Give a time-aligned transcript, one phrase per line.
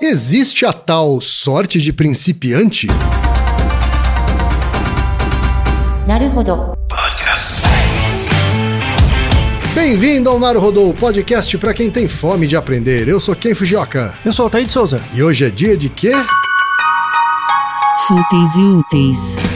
[0.00, 2.86] Existe a tal sorte de principiante?
[9.74, 13.08] Bem-vindo ao Naruhodo podcast para quem tem fome de aprender.
[13.08, 14.14] Eu sou Ken Fujioka.
[14.22, 15.00] Eu sou o de Souza.
[15.14, 16.12] E hoje é dia de quê?
[18.06, 19.55] Fúteis e úteis.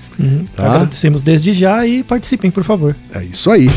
[0.55, 0.75] Tá?
[0.75, 2.95] Agradecemos desde já e participem, por favor.
[3.13, 3.69] É isso aí.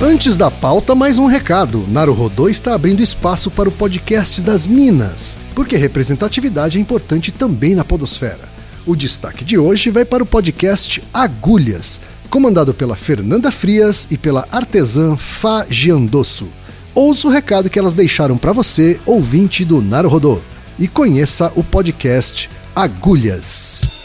[0.00, 1.86] Antes da pauta, mais um recado.
[1.88, 7.84] Naruhodô está abrindo espaço para o podcast das Minas, porque representatividade é importante também na
[7.84, 8.56] podosfera.
[8.86, 14.46] O destaque de hoje vai para o podcast Agulhas, comandado pela Fernanda Frias e pela
[14.52, 16.46] artesã Fá Giandosso.
[16.94, 20.38] Ouça o recado que elas deixaram para você, ouvinte do Naruhodô,
[20.78, 23.95] e conheça o podcast Agulhas.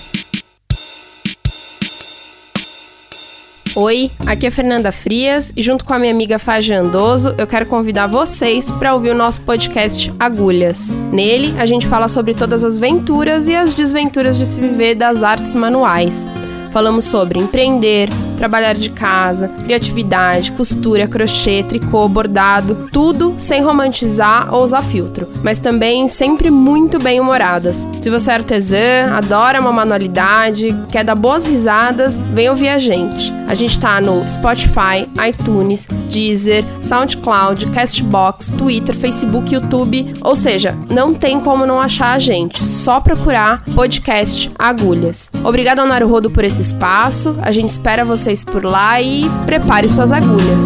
[3.74, 7.66] Oi, aqui é Fernanda Frias e junto com a minha amiga Fágia Andoso, eu quero
[7.66, 10.94] convidar vocês para ouvir o nosso podcast Agulhas.
[11.10, 15.24] Nele, a gente fala sobre todas as venturas e as desventuras de se viver das
[15.24, 16.28] artes manuais.
[16.72, 18.10] Falamos sobre empreender,
[18.42, 25.60] trabalhar de casa, criatividade, costura, crochê, tricô, bordado, tudo sem romantizar ou usar filtro, mas
[25.60, 27.88] também sempre muito bem humoradas.
[28.02, 33.32] Se você é artesã, adora uma manualidade, quer dar boas risadas, vem ouvir a gente.
[33.48, 41.14] A gente tá no Spotify, iTunes, Deezer, SoundCloud, Castbox, Twitter, Facebook, YouTube, ou seja, não
[41.14, 45.30] tem como não achar a gente, só procurar podcast Agulhas.
[45.44, 50.12] Obrigado ao Naruhodo por esse espaço, a gente espera vocês por lá e prepare suas
[50.12, 50.64] agulhas.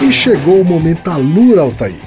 [0.00, 2.00] E chegou o momento Alura, Altair.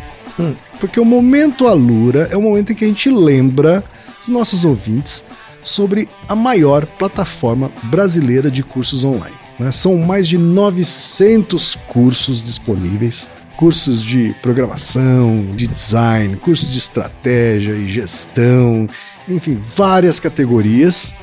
[0.80, 3.84] Porque o momento Alura é o momento em que a gente lembra
[4.19, 5.25] os nossos ouvintes
[5.62, 9.35] sobre a maior plataforma brasileira de cursos online.
[9.59, 9.72] né?
[9.72, 13.30] São mais de 900 cursos disponíveis.
[13.57, 18.88] Cursos de programação, de design, cursos de estratégia e gestão,
[19.30, 21.16] enfim, várias categorias.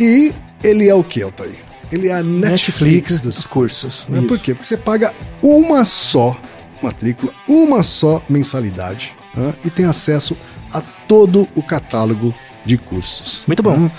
[0.00, 0.32] E
[0.62, 1.56] ele é o que, Altair?
[1.90, 4.08] Ele é a Netflix, dos cursos.
[4.08, 4.18] Né?
[4.18, 4.26] Isso.
[4.26, 4.54] Por quê?
[4.54, 6.36] Porque você paga uma só
[6.82, 9.54] matrícula, uma só mensalidade né?
[9.64, 10.36] e tem acesso
[10.72, 13.44] a todo o catálogo de cursos.
[13.46, 13.76] Muito bom.
[13.76, 13.90] né?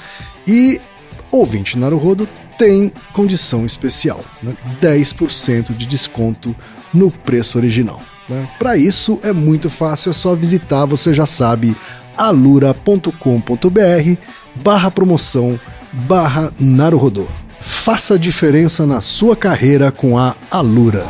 [0.48, 0.82] E
[1.32, 2.28] ouvinte Naruhodo
[2.58, 4.56] tem condição especial, né?
[4.82, 6.56] 10% de desconto
[6.94, 8.02] no preço original.
[8.30, 8.48] Né?
[8.59, 11.76] Para isso é muito fácil, é só visitar, você já sabe,
[12.16, 13.09] alura.com.br
[14.64, 15.59] barra promoção
[15.94, 17.28] barra Naruhodô.
[17.59, 21.06] Faça diferença na sua carreira com a Alura.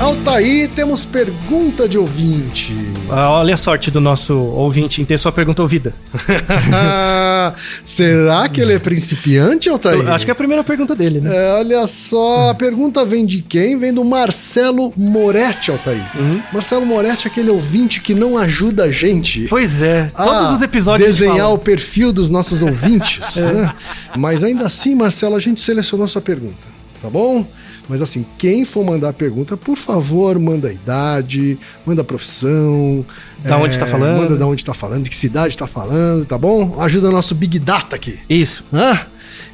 [0.00, 2.91] Altaí, temos pergunta de ouvinte.
[3.10, 5.94] Ah, olha a sorte do nosso ouvinte em ter sua pergunta ouvida.
[7.84, 10.00] Será que ele é principiante, Altair?
[10.00, 11.30] Eu acho que é a primeira pergunta dele, né?
[11.34, 13.78] É, olha só, a pergunta vem de quem?
[13.78, 16.02] Vem do Marcelo Moretti, Altair.
[16.14, 16.42] Uhum.
[16.52, 19.46] Marcelo Moretti é aquele ouvinte que não ajuda a gente.
[19.48, 23.72] Pois é, todos a os episódios desenhar o perfil dos nossos ouvintes, né?
[24.16, 26.66] Mas ainda assim, Marcelo, a gente selecionou sua pergunta,
[27.00, 27.46] tá bom?
[27.88, 33.04] Mas assim, quem for mandar a pergunta, por favor, manda a idade, manda a profissão.
[33.44, 34.18] Da onde tá falando.
[34.18, 36.80] Manda da onde tá falando, de que cidade tá falando, tá bom?
[36.80, 38.18] Ajuda nosso Big Data aqui.
[38.28, 38.64] Isso.
[38.72, 39.06] Hã?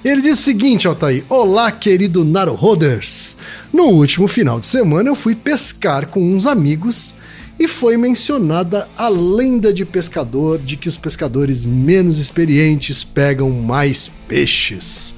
[0.04, 1.24] Ele diz o seguinte, Altair.
[1.28, 3.36] Olá, querido Naruhoders.
[3.72, 7.16] No último final de semana eu fui pescar com uns amigos
[7.58, 14.08] e foi mencionada a lenda de pescador de que os pescadores menos experientes pegam mais
[14.28, 15.14] peixes.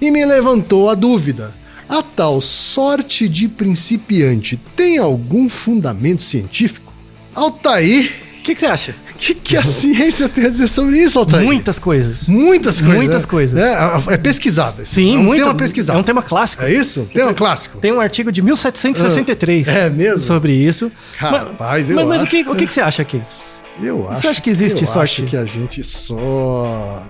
[0.00, 1.54] E me levantou a dúvida:
[1.98, 6.92] a tal sorte de principiante tem algum fundamento científico?
[7.34, 8.10] Altair,
[8.40, 8.94] O que, que você acha?
[9.14, 11.44] o que, que a ciência tem a dizer sobre isso, Altair?
[11.44, 12.26] Muitas coisas.
[12.26, 12.96] Muitas coisas.
[12.96, 13.30] Muitas né?
[13.30, 13.58] coisas.
[13.60, 14.84] É, é pesquisada.
[14.84, 15.42] Sim, é um muito.
[15.42, 15.98] tema pesquisado.
[15.98, 16.62] É um tema clássico.
[16.64, 17.08] É isso?
[17.14, 17.78] Tema clássico.
[17.78, 20.20] Tem um artigo de 1763 É mesmo?
[20.20, 20.90] sobre isso.
[21.16, 22.30] Rapaz, mas, eu mas, mas o, acho.
[22.30, 23.22] que, o que, que você acha aqui?
[23.80, 24.28] Eu acho.
[24.28, 25.22] acha que existe eu sorte?
[25.22, 27.02] acho que a gente só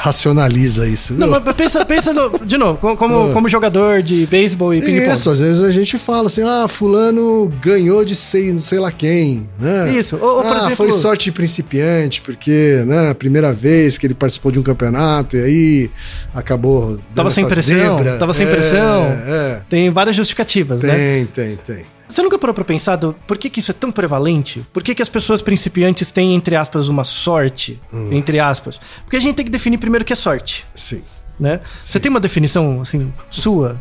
[0.00, 1.14] racionaliza isso.
[1.14, 5.12] Não, mas pensa, pensa no- de novo, co- como, como jogador de beisebol e ping-pong.
[5.12, 9.48] Isso, às vezes a gente fala assim, ah, fulano ganhou de sei, sei lá quem,
[9.58, 9.92] né?
[9.92, 14.14] Isso, ou- ou, ah, exemplo- foi sorte de principiante, porque, né, primeira vez que ele
[14.14, 15.90] participou de um campeonato e aí
[16.32, 18.18] acabou Tava sem pressão, zebra.
[18.18, 19.02] tava sem É, pressão.
[19.26, 20.94] É, Tem várias justificativas, né?
[20.94, 21.84] tem, tem, tem.
[22.08, 24.64] Você nunca parou pra pensar do, por que, que isso é tão prevalente?
[24.72, 27.78] Por que, que as pessoas principiantes têm, entre aspas, uma sorte?
[27.92, 28.08] Hum.
[28.12, 28.80] Entre aspas.
[29.04, 31.02] Porque a gente tem que definir primeiro o que é sorte, Sim.
[31.38, 31.60] né?
[31.84, 33.78] Você tem uma definição, assim, sua?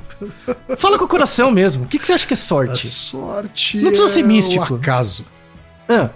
[0.78, 1.86] Fala com o coração mesmo.
[1.86, 2.86] O que, que você acha que é A sorte?
[2.88, 4.74] sorte Não precisa ser é místico.
[4.74, 5.26] o acaso.
[5.88, 6.10] Ah,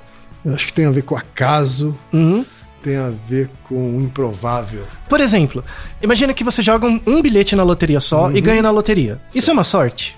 [0.43, 2.43] Eu acho que tem a ver com acaso, uhum.
[2.83, 4.85] tem a ver com o improvável.
[5.07, 5.63] Por exemplo,
[6.01, 8.35] imagina que você joga um, um bilhete na loteria só Uhum.
[8.35, 9.17] e ganha na loteria.
[9.33, 10.17] Isso é uma sorte?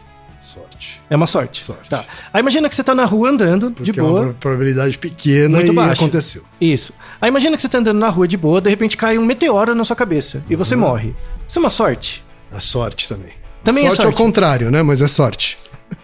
[0.84, 1.02] Sorte.
[1.10, 1.64] É uma sorte.
[1.64, 1.90] Sorte.
[1.90, 2.04] Tá.
[2.34, 4.24] Aí imagina que você tá na rua andando, Porque de é uma boa.
[4.26, 5.94] pro- probabilidade pequena Muito e baixa.
[5.94, 6.44] aconteceu.
[6.60, 6.94] Isso.
[7.22, 9.74] Aí imagina que você tá andando na rua de boa, de repente cai um meteoro
[9.76, 10.64] na sua cabeça e Uhum.
[10.64, 11.16] você morre.
[11.48, 12.24] Isso é uma sorte.
[12.52, 13.32] A sorte também.
[13.64, 14.18] Também é sorte ao sorte.
[14.18, 14.84] contrário, né?
[14.84, 15.58] Mas é sorte.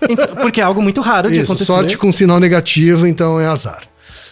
[0.08, 1.66] Então, porque é algo muito raro de Isso, acontecer.
[1.66, 3.82] sorte com sinal negativo, então é azar.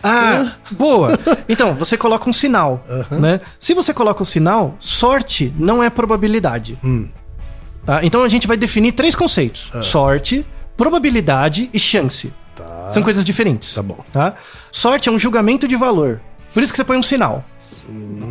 [0.04, 1.18] Ah, boa.
[1.50, 3.42] Então, você coloca um sinal, né?
[3.60, 6.78] Se você coloca o sinal, sorte não é probabilidade.
[6.84, 7.10] Hum.
[7.88, 8.02] Tá?
[8.06, 9.82] Então a gente vai definir três conceitos: Ah.
[9.82, 10.46] sorte,
[10.76, 12.32] probabilidade e chance.
[12.92, 13.74] São coisas diferentes.
[13.74, 13.98] Tá bom.
[14.14, 14.34] Tá?
[14.72, 16.22] Sorte é um julgamento de valor.
[16.54, 17.44] Por isso que você põe um sinal.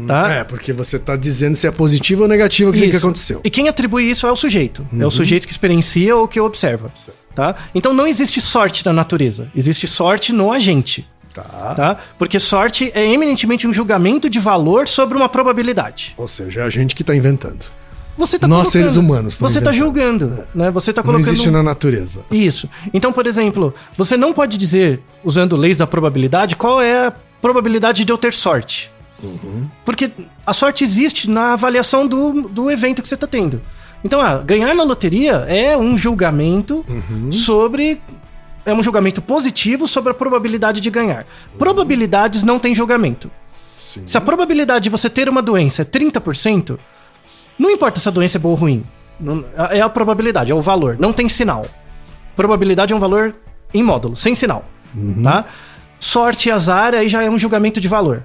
[0.06, 0.30] Tá?
[0.32, 3.40] É, porque você tá dizendo se é positivo ou negativo aquilo que aconteceu.
[3.44, 4.86] E quem atribui isso é o sujeito.
[4.92, 5.06] É Uhum.
[5.08, 6.90] o sujeito que experiencia ou que observa.
[7.34, 7.54] Tá?
[7.74, 9.50] Então não existe sorte na natureza.
[9.54, 11.06] Existe sorte no agente.
[11.34, 11.42] Tá.
[11.74, 11.96] Tá?
[12.18, 16.14] Porque sorte é eminentemente um julgamento de valor sobre uma probabilidade.
[16.16, 17.66] Ou seja, é a gente que tá inventando.
[18.16, 19.84] Você tá Nós, seres humanos, estamos Você tá inventando.
[19.86, 20.70] julgando, né?
[20.70, 22.24] Você tá Não colocando existe um- na natureza.
[22.30, 22.68] Isso.
[22.94, 28.04] Então, por exemplo, você não pode dizer, usando leis da probabilidade, qual é a probabilidade
[28.04, 28.90] de eu ter sorte.
[29.84, 30.10] Porque
[30.46, 33.60] a sorte existe na avaliação do, do evento que você está tendo.
[34.04, 36.84] Então, ah, ganhar na loteria é um julgamento
[37.32, 38.00] sobre.
[38.64, 41.24] É um julgamento positivo sobre a probabilidade de ganhar.
[41.56, 43.30] Probabilidades não têm julgamento.
[43.78, 44.02] Sim.
[44.06, 46.76] Se a probabilidade de você ter uma doença é 30%,
[47.58, 48.84] não importa se a doença é boa ou ruim.
[49.18, 50.96] Não- É a probabilidade, é o valor.
[50.98, 51.64] Não tem sinal.
[52.34, 53.34] Probabilidade é um valor
[53.72, 54.64] em módulo, sem sinal.
[55.22, 55.44] Tá?
[56.06, 58.22] Sorte e azar aí já é um julgamento de valor.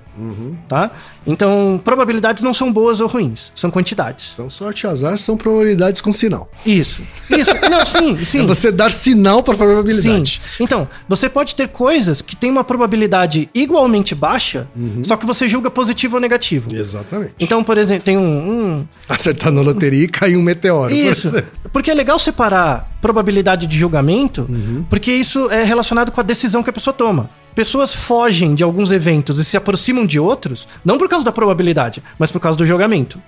[0.68, 0.92] Tá?
[1.26, 4.32] Então, probabilidades não são boas ou ruins, são quantidades.
[4.36, 6.48] Então, sorte e azar são probabilidades com sinal.
[6.64, 7.02] Isso.
[7.30, 7.50] Isso.
[7.72, 8.42] Não, sim, sim.
[8.44, 10.42] É você dar sinal para probabilidade.
[10.58, 10.64] Sim.
[10.64, 14.68] Então, você pode ter coisas que têm uma probabilidade igualmente baixa,
[15.04, 16.72] só que você julga positivo ou negativo.
[16.76, 17.34] Exatamente.
[17.40, 20.90] Então, por exemplo, tem um- um, Acertar na loteria e cair um meteoro.
[20.90, 21.28] por Isso.
[21.30, 21.52] exemplo.
[21.74, 24.48] Porque é legal separar probabilidade de julgamento,
[24.88, 27.28] porque isso é relacionado com a decisão que a pessoa toma.
[27.56, 32.02] Pessoas fogem de alguns eventos e se aproximam de outros, não por causa da probabilidade,
[32.18, 33.20] mas por causa do julgamento.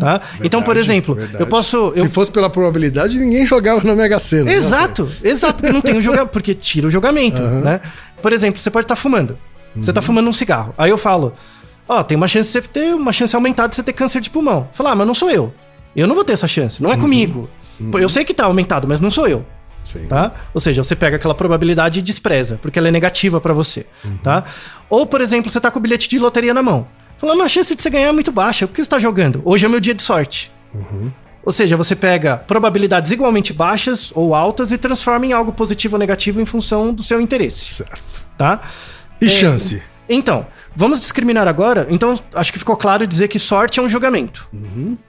[0.00, 0.20] Tá?
[0.42, 1.44] então, por Verdade, exemplo, verdade.
[1.44, 1.76] eu posso.
[1.94, 4.44] eu- Se fosse pela probabilidade, ninguém jogava na Mega Sena.
[4.46, 4.54] né?
[4.54, 7.80] Exato, exato, porque não tem o julgamento, porque tira o julgamento, né?
[8.20, 9.38] Por exemplo, você pode estar fumando.
[9.76, 10.74] Você tá fumando um cigarro.
[10.76, 11.32] Aí eu falo,
[11.88, 14.28] ó, tem uma chance de você ter uma chance aumentada de você ter câncer de
[14.30, 14.68] pulmão.
[14.72, 15.52] Falar, ah, mas não sou eu.
[15.94, 17.48] Eu não vou ter essa chance, não é comigo.
[17.90, 19.44] Pô, Eu sei que tá aumentado, mas não sou eu.
[19.84, 20.06] Sim.
[20.06, 20.32] Tá?
[20.54, 23.86] Ou seja, você pega aquela probabilidade e despreza, porque ela é negativa pra você,
[24.22, 24.44] tá?
[24.88, 26.86] Ou, por exemplo, você tá com o bilhete de loteria na mão.
[27.16, 29.42] Falando, a chance de você ganhar é muito baixa, por que você tá jogando?
[29.44, 30.50] Hoje é meu dia de sorte.
[31.44, 35.98] Ou seja, você pega probabilidades igualmente baixas ou altas e transforma em algo positivo ou
[35.98, 38.24] negativo em função do seu interesse, Certo.
[38.38, 38.60] tá?
[39.20, 39.82] E chance?
[40.08, 41.86] Então, vamos discriminar agora.
[41.90, 44.48] Então, acho que ficou claro dizer que sorte é um julgamento.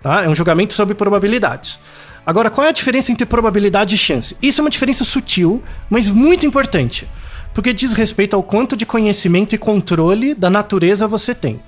[0.02, 0.24] Tá?
[0.24, 1.80] É um julgamento sobre probabilidades.
[2.26, 4.36] Agora, qual é a diferença entre probabilidade e chance?
[4.42, 7.08] Isso é uma diferença sutil, mas muito importante.
[7.54, 11.60] Porque diz respeito ao quanto de conhecimento e controle da natureza você tem.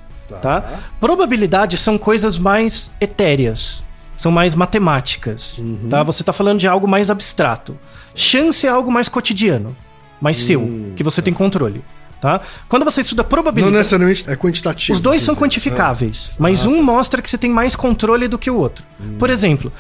[0.42, 0.80] Tá?
[1.00, 3.84] Probabilidades são coisas mais etéreas.
[4.18, 5.62] São mais matemáticas.
[5.90, 6.02] Tá?
[6.04, 7.78] Você está falando de algo mais abstrato.
[8.16, 9.76] Chance é algo mais cotidiano.
[10.22, 11.84] Mais seu, que você tem controle.
[12.22, 12.42] Tá?
[12.68, 13.78] Quando você estuda Não probabilidade.
[13.78, 14.94] necessariamente é quantitativo.
[14.94, 18.56] Os dois são quantificáveis, mas um mostra que você tem mais controle do que o
[18.56, 18.84] outro.
[19.20, 19.72] Por exemplo,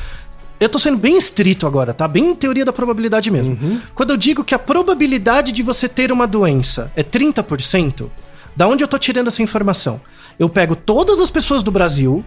[0.60, 2.08] eu tô sendo bem estrito agora, tá?
[2.08, 3.58] Bem teoria da probabilidade mesmo.
[3.94, 8.10] Quando eu digo que a probabilidade de você ter uma doença é 30%,
[8.56, 10.00] da onde eu tô tirando essa informação?
[10.40, 12.24] Eu pego todas as pessoas do Brasil,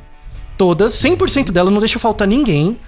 [0.56, 2.78] todas, 100% delas, não deixo faltar ninguém,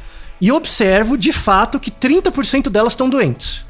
[0.40, 3.64] e observo de fato que 30% delas estão doentes.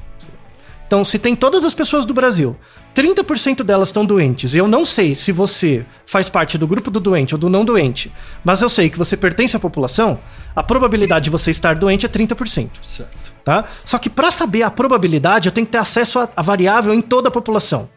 [0.87, 2.57] Então, se tem todas as pessoas do Brasil,
[2.97, 6.99] 30% delas estão doentes, e eu não sei se você faz parte do grupo do
[6.99, 8.11] doente ou do não doente,
[8.43, 10.19] mas eu sei que você pertence à população,
[10.55, 12.69] a probabilidade de você estar doente é 30%.
[12.83, 13.33] Certo.
[13.45, 13.65] Tá?
[13.85, 17.29] Só que para saber a probabilidade, eu tenho que ter acesso à, variável em toda
[17.29, 17.89] a população.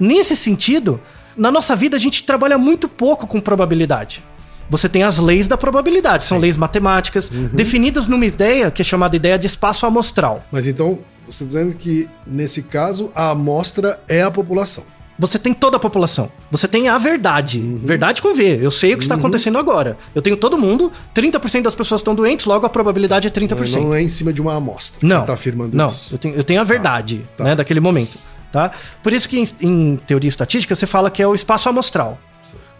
[0.00, 1.00] Nesse sentido,
[1.36, 4.22] na nossa vida a gente trabalha muito pouco com probabilidade.
[4.70, 9.16] Você tem as leis da probabilidade, são leis matemáticas, definidas numa ideia que é chamada
[9.16, 10.44] ideia de espaço amostral.
[10.50, 14.84] Mas então, você está dizendo que, nesse caso, a amostra é a população.
[15.18, 16.30] Você tem toda a população.
[16.50, 17.60] Você tem a verdade.
[17.82, 18.60] Verdade com V.
[18.62, 19.98] Eu sei o que está acontecendo agora.
[20.14, 23.82] Eu tenho todo mundo, 30% das pessoas estão doentes, logo a probabilidade é 30%.
[23.82, 25.00] Não é em cima de uma amostra.
[25.02, 25.16] Não.
[25.16, 26.14] Você está afirmando não, isso.
[26.14, 27.44] Eu tenho, eu tenho a verdade, tá.
[27.44, 28.16] né, daquele momento,
[28.52, 28.70] tá?
[29.02, 32.18] Por isso que em, em teoria estatística você fala que é o espaço amostral.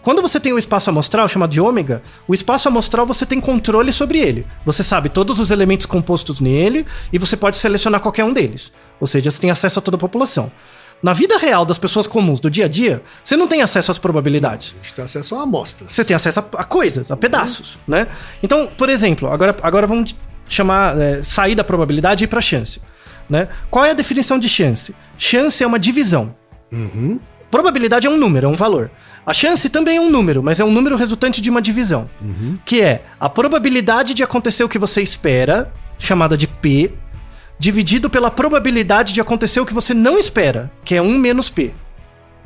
[0.01, 3.91] Quando você tem o espaço amostral, chamado de ômega, o espaço amostral você tem controle
[3.91, 4.45] sobre ele.
[4.65, 8.71] Você sabe todos os elementos compostos nele e você pode selecionar qualquer um deles.
[8.99, 10.49] Ou seja, você tem acesso a toda a população.
[11.01, 13.97] Na vida real das pessoas comuns do dia a dia, você não tem acesso às
[13.97, 14.75] probabilidades.
[14.79, 15.93] A gente tem acesso a amostras.
[15.93, 18.07] Você tem acesso a, coisas, a pedaços, né?
[18.43, 20.13] Então, por exemplo, agora, agora vamos
[20.47, 22.81] chamar, é, sair da probabilidade e ir para chance,
[23.29, 23.47] né?
[23.71, 24.93] Qual é a definição de chance?
[25.17, 26.35] Chance é uma divisão.
[27.49, 28.91] Probabilidade é um número, é um valor.
[29.25, 32.09] A chance também é um número, mas é um número resultante de uma divisão,
[32.65, 36.91] que é a probabilidade de acontecer o que você espera, chamada de P,
[37.59, 41.73] dividido pela probabilidade de acontecer o que você não espera, que é 1 menos P.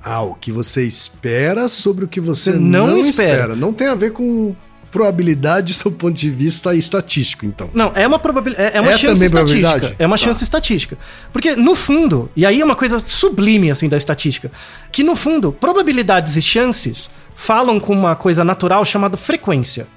[0.04, 3.32] Ah, o que você espera sobre o que você, Você não, não espera.
[3.34, 3.56] espera.
[3.56, 4.54] Não tem a ver com
[4.92, 7.70] probabilidade do seu ponto de vista estatístico, então.
[7.74, 8.76] Não, é uma probabilidade.
[8.76, 9.96] É, é uma É chance estatística.
[9.98, 10.24] É uma Tá.
[10.26, 10.98] chance estatística.
[11.32, 14.52] Porque, no fundo, e aí é uma coisa sublime, assim, da estatística,
[14.92, 19.88] que, no fundo, probabilidades e chances falam com uma coisa natural chamada frequência.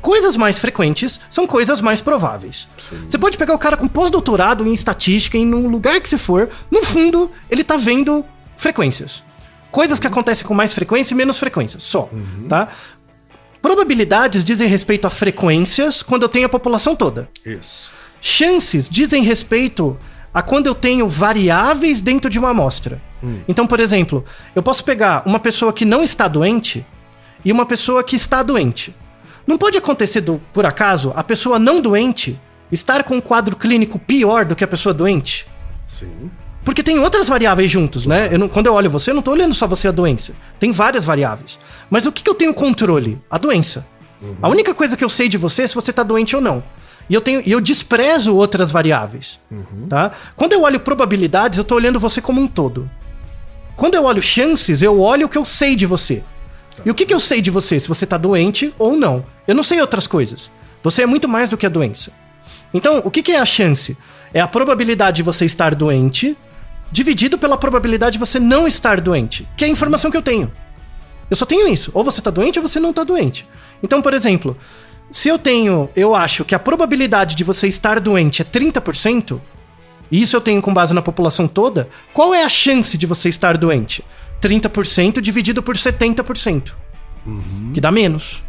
[0.00, 2.68] Coisas mais frequentes são coisas mais prováveis.
[3.06, 6.48] Você pode pegar o cara com pós-doutorado em estatística, em um lugar que você for,
[6.70, 8.24] no fundo, ele tá vendo
[8.56, 9.22] frequências.
[9.70, 12.08] Coisas que acontecem com mais frequência e menos frequência, só,
[12.48, 12.68] tá?
[13.62, 17.28] Probabilidades dizem respeito a frequências quando eu tenho a população toda.
[17.44, 17.92] Isso.
[18.20, 19.96] Chances dizem respeito
[20.32, 23.00] a quando eu tenho variáveis dentro de uma amostra.
[23.46, 26.86] Então, por exemplo, eu posso pegar uma pessoa que não está doente
[27.44, 28.94] e uma pessoa que está doente.
[29.50, 32.38] Não pode acontecer, do, por acaso, a pessoa não doente
[32.70, 35.44] estar com um quadro clínico pior do que a pessoa doente?
[35.84, 36.30] Sim.
[36.64, 38.28] Porque tem outras variáveis juntos, né?
[38.30, 40.34] Eu não- quando eu olho você, eu não tô olhando só você a doença.
[40.60, 41.58] Tem várias variáveis.
[41.90, 43.20] Mas o que, que eu tenho controle?
[43.28, 43.84] A doença.
[44.40, 46.62] A única coisa que eu sei de você é se você tá doente ou não.
[47.08, 49.40] E eu, tenho, e eu desprezo outras variáveis.
[49.88, 50.12] Tá?
[50.36, 52.88] Quando eu olho probabilidades, eu tô olhando você como um todo.
[53.74, 56.22] Quando eu olho chances, eu olho o que eu sei de você.
[56.84, 57.78] E o que, que eu sei de você?
[57.78, 59.24] Se você tá doente ou não.
[59.46, 60.50] Eu não sei outras coisas.
[60.82, 62.10] Você é muito mais do que a doença.
[62.72, 63.96] Então, o que, que é a chance?
[64.32, 66.36] É a probabilidade de você estar doente
[66.90, 70.50] dividido pela probabilidade de você não estar doente, que é a informação que eu tenho.
[71.30, 71.90] Eu só tenho isso.
[71.94, 73.46] Ou você tá doente ou você não tá doente.
[73.82, 74.56] Então, por exemplo,
[75.10, 79.40] se eu tenho, eu acho que a probabilidade de você estar doente é 30%,
[80.10, 83.28] e isso eu tenho com base na população toda, qual é a chance de você
[83.28, 84.04] estar doente?
[84.40, 86.72] 30% dividido por 70%.
[87.74, 88.42] Que dá menos.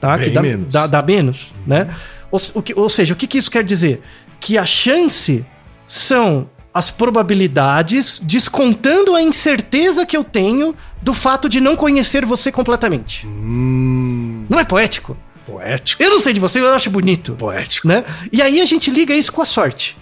[0.00, 0.16] Tá?
[0.16, 0.68] Bem que dá menos.
[0.68, 1.88] Dá, dá menos, né?
[2.30, 4.02] Ou, o que- ou seja, o que, que isso quer dizer?
[4.40, 5.44] Que a chance
[5.86, 12.50] são as probabilidades descontando a incerteza que eu tenho do fato de não conhecer você
[12.50, 13.26] completamente.
[13.26, 15.16] Não é poético?
[15.46, 16.02] Poético.
[16.02, 17.34] Eu não sei de você, eu acho bonito.
[17.34, 17.86] Poético.
[17.86, 18.04] Né?
[18.32, 19.96] E aí a gente liga isso com a sorte.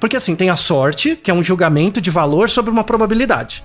[0.00, 3.62] Porque assim, tem a sorte, que é um julgamento de valor sobre uma probabilidade.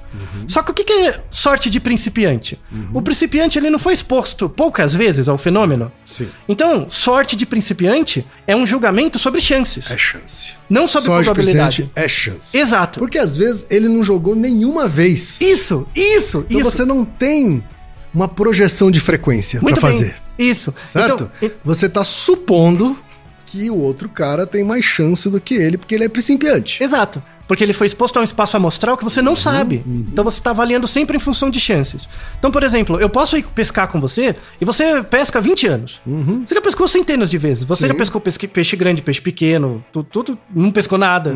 [0.47, 2.59] Só que o que é sorte de principiante?
[2.93, 5.91] O principiante ele não foi exposto poucas vezes ao fenômeno.
[6.05, 6.27] Sim.
[6.47, 10.53] Então, sorte de principiante é um julgamento sobre chances, É chance.
[10.69, 11.91] não sobre Sorte probabilidade.
[11.95, 12.57] é chance.
[12.57, 12.99] Exato.
[12.99, 15.41] Porque às vezes ele não jogou nenhuma vez.
[15.41, 16.69] Isso, isso, Então isso.
[16.71, 17.63] você não tem
[18.13, 19.75] uma projeção de frequência bem.
[19.75, 20.15] fazer.
[20.37, 20.73] Isso.
[20.87, 21.29] Certo?
[21.41, 22.97] Então, Você tá supondo
[23.51, 26.81] que o outro cara tem mais chance do que ele, porque ele é principiante.
[26.83, 27.21] Exato.
[27.47, 29.83] Porque ele foi exposto a um espaço amostral que você não sabe.
[29.85, 32.07] Então você está avaliando sempre em função de chances.
[32.39, 35.99] Então, por exemplo, eu posso ir pescar com você e você pesca há 20 anos.
[36.45, 37.65] Você já pescou centenas de vezes.
[37.65, 37.87] Você Sim.
[37.89, 41.35] já pescou pesque- peixe grande, peixe pequeno, tudo, tudo não pescou nada.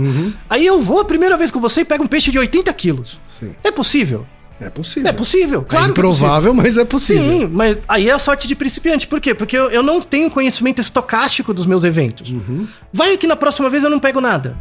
[0.50, 3.20] Aí eu vou a primeira vez com você e pego um peixe de 80 quilos.
[3.28, 3.54] Sim.
[3.62, 4.26] É possível?
[4.60, 5.10] É possível.
[5.10, 5.86] É possível, É claro.
[5.86, 7.30] que é improvável, mas é possível.
[7.40, 9.08] Sim, mas aí é a sorte de principiante.
[9.08, 9.34] Por quê?
[9.34, 12.32] Porque eu, eu não tenho conhecimento estocástico dos meus eventos.
[12.32, 12.68] Uhum.
[12.92, 14.58] Vai que na próxima vez eu não pego nada.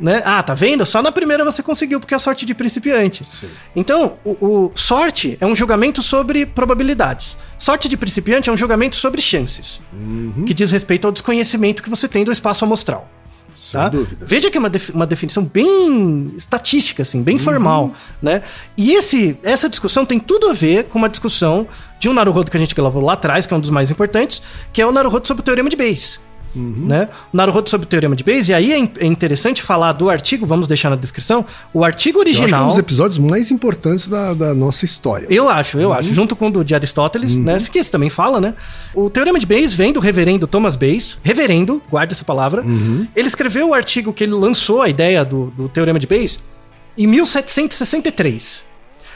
[0.00, 0.22] Né?
[0.24, 0.84] Ah, tá vendo?
[0.84, 3.24] Só na primeira você conseguiu, porque é a sorte de principiante.
[3.24, 3.48] Sim.
[3.74, 4.30] Então, o,
[4.66, 7.36] o sorte é um julgamento sobre probabilidades.
[7.56, 9.80] Sorte de principiante é um julgamento sobre chances.
[9.92, 10.44] Uhum.
[10.46, 13.10] Que diz respeito ao desconhecimento que você tem do espaço amostral.
[13.56, 13.88] Sem tá?
[13.88, 14.24] dúvida.
[14.26, 18.42] Veja que é uma, defi- uma definição bem estatística, assim, bem formal, né?
[18.76, 21.66] E esse, essa discussão tem tudo a ver com uma discussão
[21.98, 24.42] de um Naruhodo que a gente gravou lá atrás, que é um dos mais importantes,
[24.72, 26.20] que é o Naruhodo sobre o Teorema de Bayes.
[26.58, 27.08] Né?
[27.32, 30.46] O Naruhodo sobre o Teorema de Bayes, e aí é é interessante falar do artigo,
[30.46, 32.68] vamos deixar na descrição, o artigo Eu acho que é um original...
[32.68, 35.26] dos episódios mais importantes da, da nossa história.
[35.30, 36.14] Eu acho, eu acho.
[36.14, 37.58] Junto com o do de Aristóteles, né?
[37.70, 38.54] Que esse também fala, né?
[38.94, 41.18] O Teorema de Bayes vem do reverendo Thomas Bayes.
[41.22, 42.64] Reverendo, guarde essa palavra.
[43.14, 46.38] Ele escreveu o artigo que ele lançou a ideia do, do Teorema de Bayes
[46.96, 48.62] em 1763.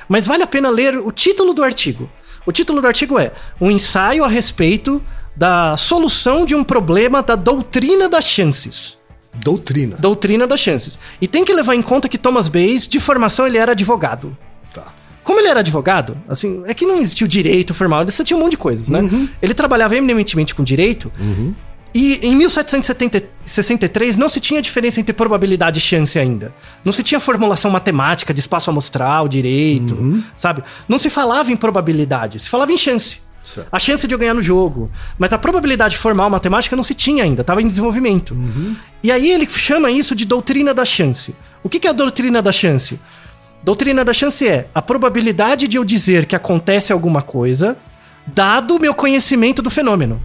[0.08, 2.10] Mas vale a pena ler o título do artigo.
[2.44, 5.02] O título do artigo é Um ensaio a respeito
[5.40, 8.98] da solução de um problema da doutrina das chances.
[9.32, 9.96] Doutrina.
[9.96, 10.98] Doutrina das chances.
[11.18, 14.36] E tem que levar em conta que Thomas Bayes, de formação, ele era advogado.
[14.70, 14.84] Tá.
[15.24, 18.40] Como ele era advogado, assim, é que não existia o direito formal, ele tinha um
[18.40, 19.00] monte de coisas, né?
[19.40, 21.10] Ele trabalhava eminentemente com direito.
[21.94, 26.54] E em 1763 não se tinha diferença entre probabilidade e chance ainda.
[26.84, 30.62] Não se tinha formulação matemática de espaço amostral, direito, sabe?
[30.86, 33.22] Não se falava em probabilidade, se falava em chance.
[33.54, 33.68] Certo.
[33.72, 34.90] A chance de eu ganhar no jogo.
[35.18, 38.36] Mas a probabilidade formal matemática não se tinha ainda, estava em desenvolvimento.
[39.02, 41.34] E aí ele chama isso de doutrina da chance.
[41.62, 43.00] O que é a doutrina da chance?
[43.62, 47.76] Doutrina da chance é a probabilidade de eu dizer que acontece alguma coisa,
[48.26, 50.20] dado o meu conhecimento do fenômeno.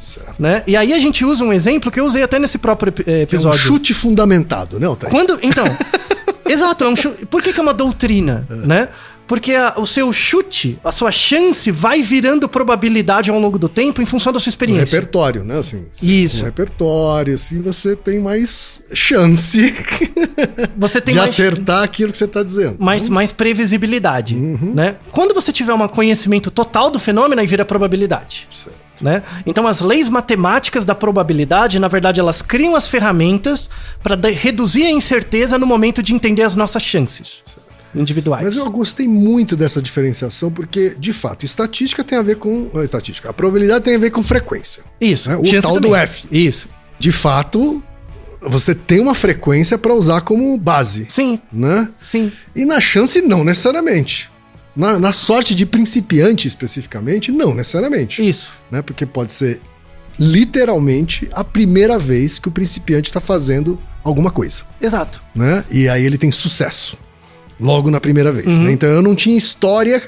[0.00, 0.40] Certo.
[0.40, 0.62] Né?
[0.66, 3.10] E aí a gente usa um exemplo que eu usei até nesse próprio ep- eh,
[3.12, 3.58] É um episódio.
[3.58, 5.10] chute fundamentado, né, Altair?
[5.12, 5.64] Quando, então,
[6.48, 7.26] exato, é um chute.
[7.26, 8.88] Por que, que é uma doutrina, né?
[9.28, 14.00] Porque a- o seu chute, a sua chance vai virando probabilidade ao longo do tempo
[14.02, 14.84] em função da sua Um experiência.
[14.96, 15.58] repertório, né?
[15.58, 16.42] Assim, Isso.
[16.42, 19.74] Um repertório, assim você tem mais chance
[20.76, 22.76] Você tem de mais, acertar aquilo que você está dizendo.
[22.78, 24.72] mais, mais previsibilidade, Uhum.
[24.74, 24.96] né?
[25.12, 28.46] Quando você tiver um conhecimento total do fenômeno, aí vira probabilidade.
[28.50, 28.88] Certo.
[29.00, 29.22] Né?
[29.46, 33.70] Então, as leis matemáticas da probabilidade, na verdade, elas criam as ferramentas
[34.02, 37.42] para reduzir a incerteza no momento de entender as nossas chances
[37.94, 38.44] individuais.
[38.44, 42.70] Mas eu gostei muito dessa diferenciação porque, de fato, estatística tem a ver com.
[42.74, 43.30] a Estatística.
[43.30, 44.82] A probabilidade tem a ver com frequência.
[45.00, 45.28] Isso.
[45.30, 45.36] né?
[45.36, 45.90] O tal também.
[45.90, 46.26] do F.
[46.30, 46.68] Isso.
[46.98, 47.82] De fato,
[48.40, 51.06] você tem uma frequência para usar como base.
[51.08, 51.88] Sim, Né?
[52.04, 52.30] sim.
[52.54, 54.30] E na chance, não necessariamente.
[54.76, 58.26] Na, na sorte de principiante, especificamente, não necessariamente.
[58.26, 58.52] Isso.
[58.70, 58.80] Né?
[58.80, 59.60] Porque pode ser
[60.18, 64.62] literalmente a primeira vez que o principiante está fazendo alguma coisa.
[64.80, 65.22] Exato.
[65.34, 65.64] Né?
[65.70, 66.96] E aí ele tem sucesso.
[67.60, 68.56] Logo na primeira vez.
[68.58, 68.64] Uhum.
[68.64, 68.72] né?
[68.72, 70.02] Então eu não tinha história,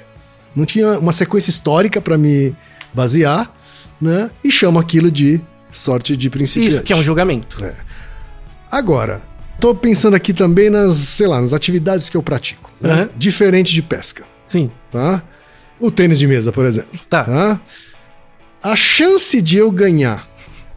[0.55, 2.55] não tinha uma sequência histórica para me
[2.95, 3.53] basear,
[4.01, 4.31] né?
[4.45, 6.75] E chamo aquilo de sorte de principiante.
[6.75, 7.65] Isso, que é um julgamento.
[7.65, 7.75] É.
[8.71, 9.21] Agora,
[9.59, 12.71] tô pensando aqui também nas, sei lá, nas atividades que eu pratico.
[12.81, 12.93] né?
[12.93, 13.09] Aham.
[13.17, 14.71] Diferente de pesca, Sim.
[14.91, 15.23] tá?
[15.79, 16.99] O tênis de mesa, por exemplo.
[17.09, 17.61] Tá.
[18.63, 20.29] A chance de eu ganhar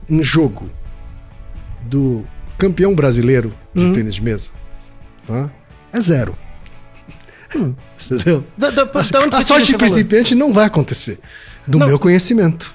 [0.09, 0.69] um jogo
[1.83, 2.23] do
[2.57, 3.93] campeão brasileiro de Uhum.
[3.93, 4.51] tênis de mesa
[5.27, 5.49] tá?
[5.91, 6.37] é zero.
[7.55, 8.43] Entendeu?
[8.57, 8.99] Da, da, da
[9.37, 11.19] a sorte de principiante não vai acontecer.
[11.65, 11.87] Do Não.
[11.87, 12.73] meu conhecimento.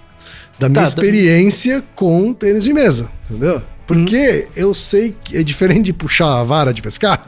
[0.59, 3.09] Da minha Tá, experiência com tênis de mesa.
[3.31, 3.63] Entendeu?
[3.87, 4.17] Porque
[4.57, 4.63] Uhum.
[4.63, 7.27] eu sei que é diferente de puxar a vara de pescar.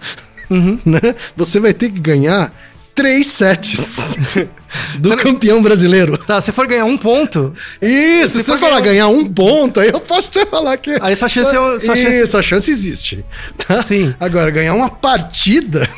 [0.50, 0.78] Uhum.
[0.84, 1.00] Né?
[1.36, 2.52] Você vai ter que ganhar
[2.94, 4.16] três sets
[4.98, 6.18] do campeão brasileiro.
[6.18, 9.81] Tá, se for ganhar um ponto, Isso, se for você falar ganhar ganhar um ponto,
[9.81, 10.90] aí eu posso até falar que.
[11.00, 13.24] Aí essa chance é o- essa Isso, chance- essa chance existe.
[13.66, 13.83] Tá?
[13.83, 14.14] Sim.
[14.20, 15.88] Agora, ganhar uma partida.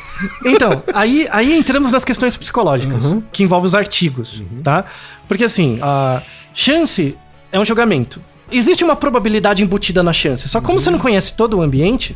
[0.45, 3.23] Então, aí, aí entramos nas questões psicológicas, Uhum.
[3.31, 4.85] que envolvem os artigos, tá?
[5.27, 6.21] Porque assim, a
[6.53, 7.15] chance
[7.51, 8.21] é um julgamento.
[8.51, 12.15] Existe uma probabilidade embutida na chance, só como você não conhece todo o ambiente,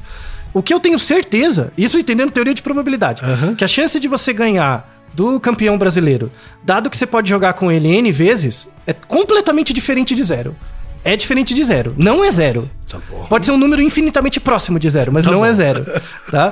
[0.53, 3.21] o que eu tenho certeza, isso entendendo teoria de probabilidade,
[3.57, 6.31] que a chance de você ganhar do campeão brasileiro,
[6.63, 10.55] dado que você pode jogar com ele N vezes, é completamente diferente de zero.
[11.07, 11.95] É diferente de zero.
[11.97, 12.69] Não é zero.
[12.85, 13.25] Tá bom.
[13.29, 15.85] Pode ser um número infinitamente próximo de zero, mas não é zero.
[16.29, 16.51] Tá?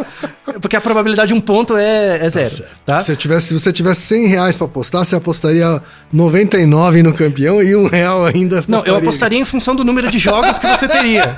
[0.61, 2.63] Porque a probabilidade de um ponto é, é zero.
[2.85, 3.01] Tá?
[3.01, 7.61] Se, eu tivesse, se você tivesse 100 reais pra apostar, você apostaria 99 no campeão
[7.61, 8.63] e um real ainda.
[8.65, 11.35] Não, eu apostaria em função do número de jogos que você teria.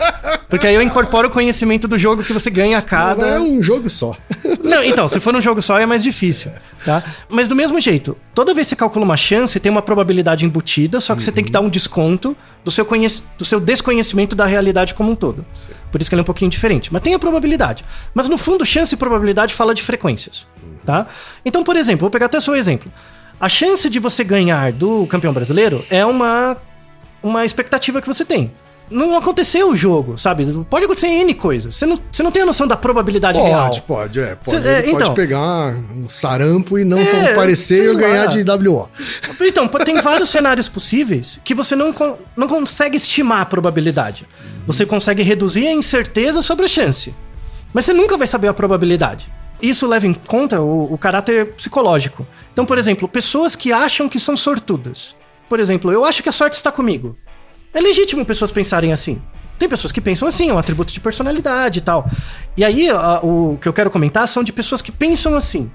[0.47, 3.25] Porque aí eu incorporo o conhecimento do jogo que você ganha a Cada...
[3.25, 3.41] É cada.
[3.41, 4.15] um jogo só.
[4.63, 6.51] Não, então, se for um jogo só é mais difícil,
[6.83, 7.03] tá?
[7.29, 10.99] Mas do mesmo jeito, toda vez que você calcula uma chance, tem uma probabilidade embutida,
[11.01, 13.21] só que você tem que dar um desconto do seu, conhec...
[13.37, 15.45] do seu desconhecimento da realidade como um todo.
[15.91, 16.91] Por isso que ele é um pouquinho diferente.
[16.91, 17.83] Mas tem a probabilidade.
[18.13, 20.47] Mas no fundo, chance e probabilidade fala de frequências.
[20.85, 21.05] Tá?
[21.45, 22.91] Então, por exemplo, vou pegar até seu exemplo.
[23.39, 26.57] A chance de você ganhar do campeão brasileiro é uma,
[27.21, 28.51] uma expectativa que você tem.
[28.89, 30.45] Não aconteceu o jogo, sabe?
[30.69, 31.75] Pode acontecer N coisas.
[31.75, 33.67] Você não, você não tem a noção da probabilidade real.
[33.67, 34.35] Pode, pode, é.
[34.35, 35.13] Pode, Cê- é, ele pode então.
[35.13, 38.25] pegar um sarampo e não É, comparecer e ganhar lá.
[38.27, 38.89] de WO.
[39.41, 41.93] Então, tem vários cenários possíveis que você não,
[42.35, 44.25] não consegue estimar a probabilidade.
[44.65, 47.13] Você consegue reduzir a incerteza sobre a chance.
[47.73, 49.27] Mas você nunca vai saber a probabilidade.
[49.61, 52.25] Isso leva em conta o, o caráter psicológico.
[52.53, 55.15] Então, por exemplo, pessoas que acham que são sortudas.
[55.49, 57.17] Por exemplo, eu acho que a sorte está comigo.
[57.77, 59.21] É legítimo pessoas pensarem assim.
[59.59, 62.09] Tem pessoas que pensam assim, é um atributo de personalidade e tal.
[62.57, 65.69] E aí, a- o que eu quero comentar são de pessoas que pensam assim,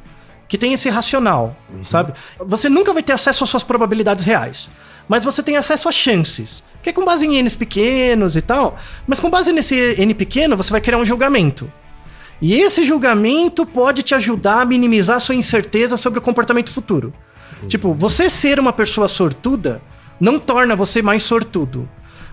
[0.49, 2.13] que tem esse racional, sabe?
[2.41, 4.69] Você nunca vai ter acesso às suas probabilidades reais,
[5.09, 8.77] mas você tem acesso a chances, que é com base em N's pequenos e tal.
[9.07, 11.71] Mas com base nesse N pequeno, você vai criar um julgamento.
[12.41, 17.15] E esse julgamento pode te ajudar a minimizar a sua incerteza sobre o comportamento futuro.
[17.69, 19.81] Tipo, você ser uma pessoa sortuda
[20.21, 21.89] não torna você mais sortudo,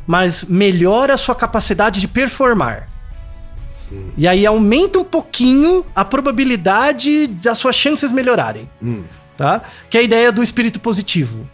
[0.06, 2.88] mas melhora a sua capacidade de performar.
[4.18, 8.70] E aí aumenta um pouquinho a probabilidade das suas chances melhorarem.
[9.38, 9.62] Tá?
[9.90, 11.48] Que é a ideia do espírito positivo.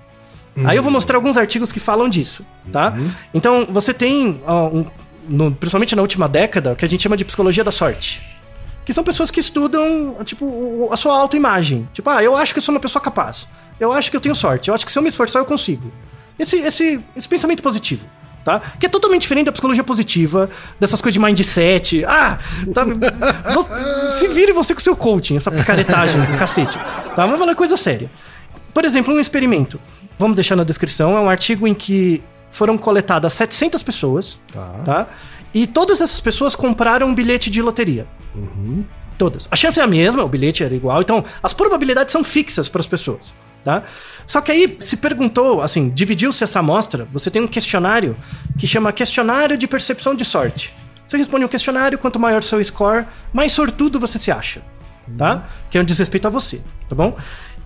[0.65, 2.93] Aí eu vou mostrar alguns artigos que falam disso, tá?
[3.33, 4.85] Então, você tem, ó, um-
[5.27, 8.21] no- principalmente na última década, o que a gente chama de psicologia da sorte.
[8.85, 11.87] Que são pessoas que estudam, tipo, a sua autoimagem.
[11.93, 13.47] Tipo, ah, eu acho que eu sou uma pessoa capaz.
[13.79, 14.69] Eu acho que eu tenho sorte.
[14.69, 15.91] Eu acho que se eu me esforçar, eu consigo.
[16.37, 18.05] Esse, esse, esse pensamento positivo.
[18.43, 18.61] Tá?
[18.79, 20.47] Que é totalmente diferente da psicologia positiva,
[20.79, 22.05] dessas coisas de mindset.
[22.05, 22.37] Ah,
[22.73, 22.85] tá,
[23.51, 26.77] você- se vire você com seu coaching, essa picaretagem cacete.
[26.77, 27.25] Tá?
[27.25, 28.09] Vamos falar coisa séria.
[28.73, 29.79] Por exemplo, um experimento.
[30.19, 31.17] Vamos deixar na descrição.
[31.17, 32.21] É um artigo em que
[32.51, 34.39] foram coletadas 700 pessoas.
[34.85, 35.07] Tá.
[35.53, 38.05] E todas essas pessoas compraram um bilhete de loteria.
[39.17, 39.47] Todas.
[39.49, 41.01] A chance é a mesma, o bilhete era igual.
[41.01, 43.33] Então, as probabilidades são fixas para as pessoas.
[43.65, 43.81] Tá?
[44.27, 47.07] Só que aí se perguntou, assim, dividiu-se essa amostra.
[47.11, 48.15] Você tem um questionário
[48.59, 50.71] que chama Questionário de Percepção de Sorte.
[51.07, 54.61] Você responde um questionário, quanto maior o seu score, mais sortudo você se acha.
[55.17, 55.45] Tá?
[55.71, 57.17] Que é um desrespeito a você, tá bom?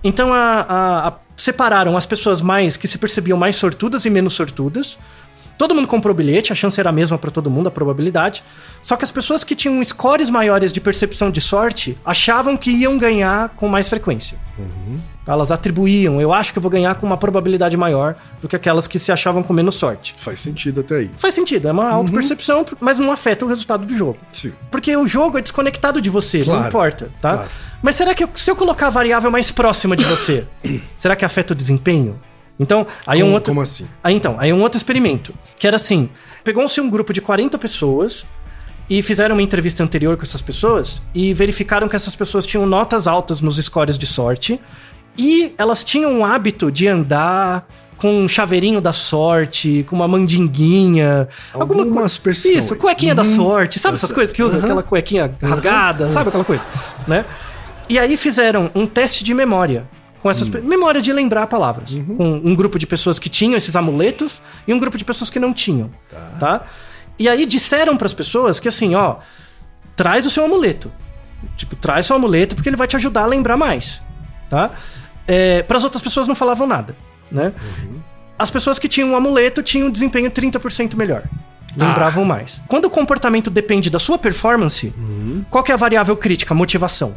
[0.01, 4.31] Então a- a- a- separaram as pessoas mais que se percebiam mais sortudas e menos
[4.33, 4.97] sortudas.
[5.59, 8.41] Todo mundo comprou bilhete, a chance era a mesma para todo mundo, a probabilidade.
[8.81, 12.97] Só que as pessoas que tinham scores maiores de percepção de sorte achavam que iam
[12.97, 14.37] ganhar com mais frequência.
[15.27, 18.87] Elas atribuíam, eu acho que eu vou ganhar com uma probabilidade maior do que aquelas
[18.87, 20.15] que se achavam com menos sorte.
[20.17, 21.11] Faz sentido até aí.
[21.17, 24.17] Faz sentido, é uma auto-percepção, mas não afeta o resultado do jogo.
[24.31, 24.53] Sim.
[24.71, 27.33] Porque o jogo é desconectado de você, não Claro, importa, tá?
[27.33, 27.49] claro.
[27.83, 30.45] Mas será que eu- se eu colocar a variável mais próxima de você,
[30.95, 32.19] será que afeta o desempenho?
[32.59, 33.51] Então, aí é um Como- outro.
[33.51, 33.87] como assim?
[34.03, 35.33] Aí então, aí um outro experimento.
[35.57, 36.09] Que era assim:
[36.43, 38.25] pegou-se um grupo de 40 pessoas
[38.89, 43.07] e fizeram uma entrevista anterior com essas pessoas e verificaram que essas pessoas tinham notas
[43.07, 44.59] altas nos scores de sorte
[45.17, 47.67] e elas tinham o hábito de andar
[47.97, 51.27] com um chaveirinho da sorte, com uma mandinguinha.
[51.53, 53.35] alguma Alguma coi- superstição Isso, cuequinha da Uhum.
[53.35, 54.63] sorte, sabe essas Tá coisas que usa certo.
[54.65, 56.63] aquela cuequinha rasgada, sabe aquela coisa,
[57.07, 57.25] né?
[57.89, 59.85] E aí fizeram um teste de memória
[60.21, 60.61] com essas Hum.
[60.63, 62.15] memória de lembrar palavras, Uhum.
[62.17, 65.39] com um grupo de pessoas que tinham esses amuletos e um grupo de pessoas que
[65.39, 65.89] não tinham,
[66.39, 66.61] tá?
[67.17, 69.17] E aí disseram para as pessoas que assim, ó,
[69.95, 70.91] traz o seu amuleto.
[71.57, 74.01] Tipo, traz seu amuleto porque ele vai te ajudar a lembrar mais,
[74.49, 74.71] tá?
[75.27, 76.95] É, para as outras pessoas não falavam nada,
[77.31, 77.53] né?
[78.37, 81.23] As pessoas que tinham um amuleto tinham um desempenho 30% melhor.
[81.77, 82.59] Lembravam mais.
[82.67, 84.93] Quando o comportamento depende da sua performance,
[85.49, 86.53] qual que é a variável crítica?
[86.53, 87.15] Motivação.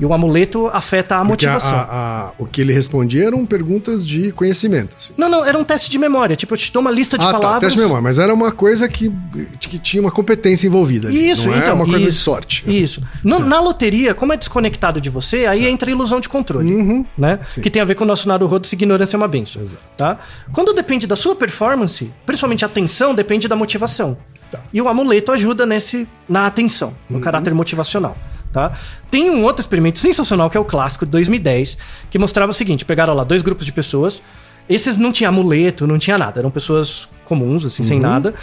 [0.00, 1.78] E o amuleto afeta a Porque motivação.
[1.78, 4.96] a- a- o que ele respondia eram perguntas de conhecimento.
[4.96, 5.12] assim.
[5.18, 6.34] Não, não, era um teste de memória.
[6.34, 7.60] Tipo, eu te dou uma lista de ah, tá, palavras.
[7.60, 9.12] teste de memória, mas era uma coisa que,
[9.60, 11.08] que tinha uma competência envolvida.
[11.08, 11.68] ali, Isso, não então.
[11.68, 12.64] é uma coisa de isso, sorte.
[12.66, 13.02] Isso.
[13.22, 16.70] No- na loteria, como é desconectado de você, aí entra a ilusão de controle.
[16.70, 16.82] Né?
[16.82, 17.38] Uhum.
[17.50, 17.60] Sim.
[17.60, 19.60] Que tem a ver com o nosso Naruhodo, se ignorância é uma benção.
[19.60, 19.82] Exato.
[19.96, 20.18] Tá?
[20.52, 24.16] Quando depende da sua performance, principalmente a atenção, depende da motivação.
[24.50, 24.60] Tá.
[24.72, 27.22] E o amuleto ajuda nesse, na atenção, no Uhum.
[27.22, 28.16] caráter motivacional.
[28.52, 28.72] Tá?
[29.10, 31.78] Tem um outro experimento sensacional que é o clássico de 2010,
[32.10, 34.20] que mostrava o seguinte: pegaram lá dois grupos de pessoas,
[34.68, 37.88] esses não tinha amuleto, não tinha nada, eram pessoas comuns, assim, Uhum.
[37.88, 38.34] sem nada.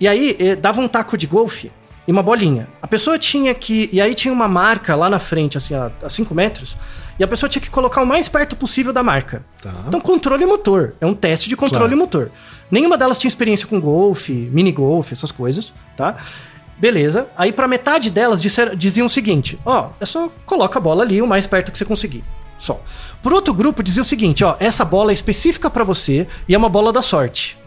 [0.00, 1.70] E aí eh, dava um taco de golfe
[2.08, 2.66] e uma bolinha.
[2.80, 3.90] A pessoa tinha que.
[3.92, 6.76] E aí tinha uma marca lá na frente, assim, a 5 metros.
[7.18, 9.44] E a pessoa tinha que colocar o mais perto possível da marca.
[9.62, 9.70] Tá.
[9.88, 10.94] Então, controle motor.
[11.02, 11.98] É um teste de controle Claro.
[11.98, 12.30] motor.
[12.70, 16.16] Nenhuma delas tinha experiência com golfe, mini golfe, essas coisas, tá?
[16.80, 17.28] Beleza.
[17.36, 21.20] Aí, pra metade delas, disser- diziam o seguinte: ó, é só coloca a bola ali
[21.20, 22.24] o mais perto que você conseguir.
[22.58, 22.80] Só.
[23.22, 26.58] Por outro grupo, dizia o seguinte: ó, essa bola é específica pra você e é
[26.58, 27.58] uma bola da sorte.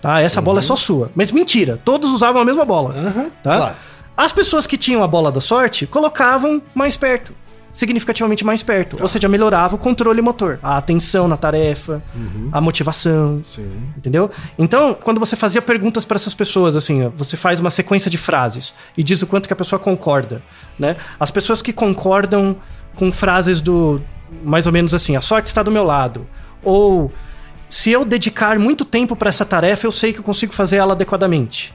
[0.00, 0.20] Tá?
[0.20, 1.10] Essa bola é só sua.
[1.14, 2.94] Mas mentira, todos usavam a mesma bola.
[2.94, 3.56] Aham, tá?
[3.56, 3.76] claro.
[4.16, 7.34] As pessoas que tinham a bola da sorte colocavam mais perto.
[7.74, 8.96] Significativamente mais perto.
[9.02, 12.00] Ou seja, melhorava o controle motor, a atenção na tarefa,
[12.52, 13.40] a motivação.
[13.42, 13.68] Sim.
[13.96, 14.30] Entendeu?
[14.56, 18.16] Então, quando você fazia perguntas para essas pessoas, assim, ó, você faz uma sequência de
[18.16, 20.40] frases e diz o quanto que a pessoa concorda,
[20.78, 20.96] né?
[21.18, 22.56] As pessoas que concordam
[22.94, 24.00] com frases do
[24.44, 26.26] mais ou menos assim, a sorte está do meu lado,
[26.62, 27.12] ou
[27.68, 30.92] se eu dedicar muito tempo para essa tarefa, eu sei que eu consigo fazer ela
[30.92, 31.73] adequadamente.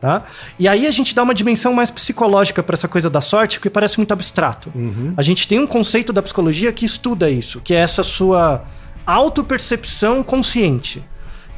[0.00, 0.22] Tá?
[0.58, 3.68] E aí a gente dá uma dimensão mais psicológica para essa coisa da sorte, porque
[3.68, 4.72] parece muito abstrato.
[5.14, 8.64] A gente tem um conceito da psicologia que estuda isso, que é essa sua
[9.04, 11.04] autopercepção consciente,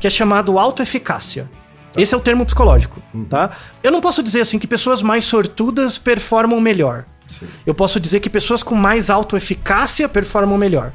[0.00, 1.48] que é chamado autoeficácia.
[1.96, 3.50] Esse é o termo psicológico, tá?
[3.83, 7.05] Eu não posso dizer assim que pessoas mais sortudas performam melhor.
[7.28, 7.46] Sim.
[7.64, 10.92] Eu posso dizer que pessoas com mais autoeficácia performam melhor.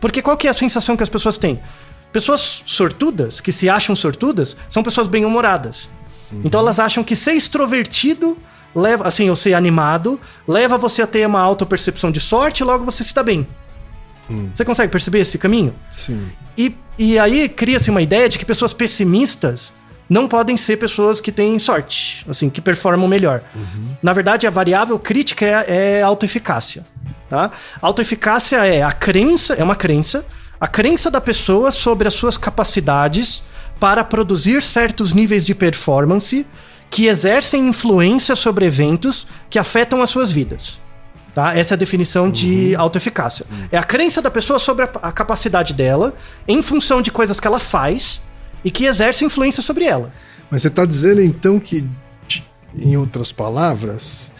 [0.00, 1.60] Porque qual que é a sensação que as pessoas têm?
[2.10, 5.90] Pessoas sortudas, que se acham sortudas, são pessoas bem-humoradas.
[6.44, 8.36] Então elas acham que ser extrovertido
[8.74, 12.84] leva, assim, ou ser animado, leva você a ter uma autopercepção de sorte e logo
[12.84, 13.46] você se dá bem.
[14.52, 15.74] Você consegue perceber esse caminho?
[15.92, 16.30] Sim.
[16.56, 19.72] E, e aí cria-se uma ideia de que pessoas pessimistas
[20.08, 23.42] não podem ser pessoas que têm sorte, assim, que performam melhor.
[24.02, 26.84] Na verdade, a variável crítica é, é autoeficácia.
[27.28, 27.50] Tá?
[27.80, 30.24] Autoeficácia é a crença, é uma crença,
[30.60, 33.42] a crença da pessoa sobre as suas capacidades
[33.80, 36.46] para produzir certos níveis de performance
[36.90, 40.78] que exercem influência sobre eventos que afetam as suas vidas.
[41.34, 41.56] Tá?
[41.56, 43.46] Essa é a definição de autoeficácia.
[43.72, 46.12] É a crença da pessoa sobre a, a capacidade dela
[46.46, 48.20] em função de coisas que ela faz
[48.64, 50.12] e que exercem influência sobre ela.
[50.50, 51.88] Mas você está dizendo então que,
[52.76, 54.32] em outras palavras,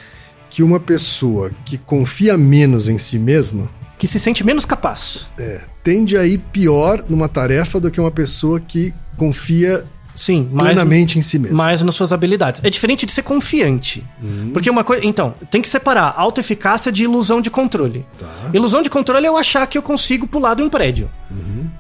[0.50, 5.28] que uma pessoa que confia menos em si mesma Que se sente menos capaz.
[5.38, 10.74] é, tende a ir pior numa tarefa do que uma pessoa que confia Sim, mais,
[10.74, 11.56] plenamente em si mesma.
[11.56, 12.62] mais nas suas habilidades.
[12.62, 14.04] É diferente de ser confiante.
[14.52, 15.04] Porque uma coisa.
[15.04, 18.04] Então, tem que separar autoeficácia de ilusão de controle.
[18.52, 21.10] Ilusão de controle é eu achar que eu consigo pular de um prédio.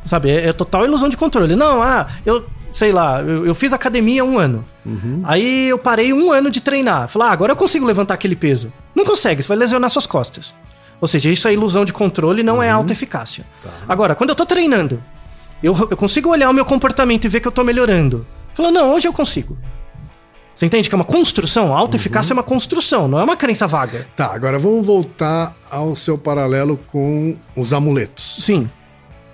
[0.06, 0.30] Sabe?
[0.30, 1.54] É, é total ilusão de controle.
[1.54, 2.46] Não, ah, eu.
[2.72, 4.64] Sei lá, eu, eu fiz academia há um ano.
[5.24, 7.08] Aí eu parei um ano de treinar.
[7.08, 8.72] Falei, ah, agora eu consigo levantar aquele peso.
[8.94, 10.54] Não consegue, você vai lesionar suas costas.
[11.00, 13.44] Ou seja, isso é ilusão de controle, não é autoeficácia.
[13.88, 15.02] Agora, quando eu tô treinando,
[15.62, 18.26] eu, eu consigo olhar o meu comportamento e ver que eu tô melhorando.
[18.54, 19.56] Falou, não, hoje eu consigo.
[20.54, 21.74] Você entende que é uma construção?
[21.74, 24.06] A autoeficácia é uma construção, não é uma crença vaga.
[24.14, 28.36] Tá, agora vamos voltar ao seu paralelo com os amuletos.
[28.40, 28.68] Sim.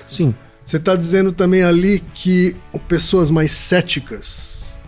[0.09, 0.35] Sim.
[0.65, 4.79] Você está dizendo também ali que pessoas mais céticas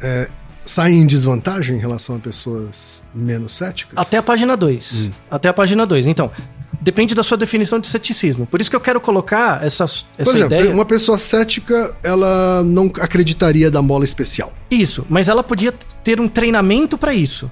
[0.00, 0.28] é,
[0.64, 3.96] saem em desvantagem em relação a pessoas menos céticas?
[3.96, 5.10] Até a página 2.
[5.30, 6.06] Até a página 2.
[6.06, 6.30] Então,
[6.86, 8.46] depende da sua definição de ceticismo.
[8.46, 10.72] Por isso que eu quero colocar essa, essa Por exemplo, ideia.
[10.72, 14.52] uma pessoa cética, ela não acreditaria da mola especial.
[14.70, 15.72] Isso, mas ela podia
[16.04, 17.50] ter um treinamento para isso.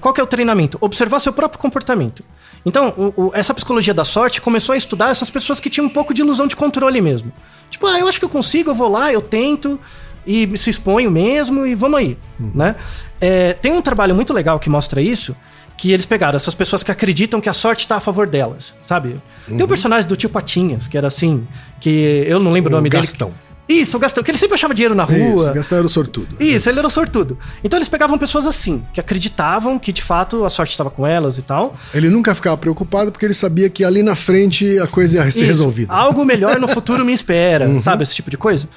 [0.00, 0.78] Qual que é o treinamento?
[0.80, 2.24] Observar seu próprio comportamento.
[2.66, 5.90] Então, o- o- essa psicologia da sorte começou a estudar essas pessoas que tinham um
[5.90, 7.32] pouco de ilusão de controle mesmo.
[7.70, 9.78] Tipo, ah, eu acho que eu consigo, eu vou lá, eu tento
[10.26, 12.18] e se exponho mesmo e vamos aí,
[12.54, 12.74] né?
[13.20, 15.36] É, tem um trabalho muito legal que mostra isso,
[15.82, 19.20] que eles pegaram essas pessoas que acreditam que a sorte tá a favor delas, sabe?
[19.48, 21.44] Tem um personagem do tio Patinhas, que era assim,
[21.80, 23.30] que eu não lembro o, O nome Gastão.
[23.30, 23.40] dele.
[23.80, 25.16] Isso, o Gastão, que ele sempre achava dinheiro na rua.
[25.16, 26.36] Isso, Gastão era o sortudo.
[26.38, 27.36] Isso, ele era um sortudo.
[27.64, 31.36] Então eles pegavam pessoas assim, que acreditavam que de fato a sorte estava com elas
[31.36, 31.74] e tal.
[31.92, 35.40] Ele nunca ficava preocupado porque ele sabia que ali na frente a coisa ia ser
[35.40, 35.92] Isso, resolvida.
[35.92, 38.04] Algo melhor no futuro me espera, sabe?
[38.04, 38.68] Esse tipo de coisa.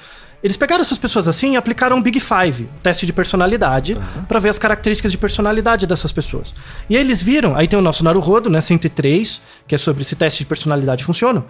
[0.46, 4.48] Eles pegaram essas pessoas assim e aplicaram um Big Five, teste de personalidade, pra ver
[4.48, 6.54] as características de personalidade dessas pessoas.
[6.88, 10.14] E aí eles viram, aí tem o nosso Naruhodo, né, 103, que é sobre se
[10.14, 11.44] teste de personalidade funcionam.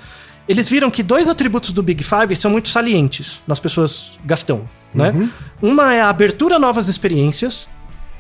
[0.49, 5.13] Eles viram que dois atributos do Big Five são muito salientes nas pessoas Gastão, né?
[5.61, 7.69] Uma é a abertura a novas experiências,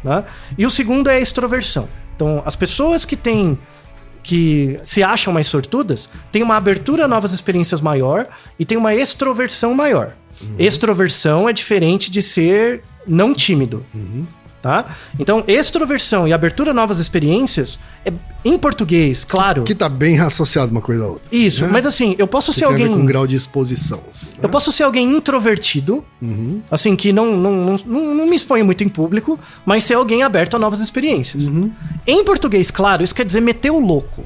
[0.04, 0.24] né?
[0.58, 1.88] E o segundo é a extroversão.
[2.14, 3.58] Então, as pessoas que têm
[4.22, 8.26] que se acham mais sortudas têm uma abertura a novas experiências maior
[8.58, 10.12] e tem uma extroversão maior.
[10.58, 13.84] Extroversão é diferente de ser não tímido.
[14.62, 14.84] Tá?
[15.16, 18.12] Então, extroversão e abertura a novas experiências, é,
[18.44, 19.62] em português, claro.
[19.62, 21.28] Que tá bem associado uma coisa a outra.
[21.30, 21.70] Isso, né?
[21.70, 22.88] mas assim, eu posso Que ser alguém.
[22.88, 24.00] com grau de exposição.
[24.10, 24.38] assim, né?
[24.42, 26.04] Eu posso ser alguém introvertido,
[26.68, 30.24] assim, que não, não, não, não, não me expõe muito em público, mas ser alguém
[30.24, 31.44] aberto a novas experiências.
[32.04, 34.24] Em português, claro, isso quer dizer meter o louco.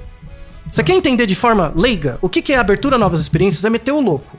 [0.70, 3.64] Você quer entender de forma leiga o que que é abertura a novas experiências?
[3.64, 4.38] É meter o louco.